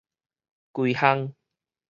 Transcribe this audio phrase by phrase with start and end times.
[0.73, 1.31] 整巷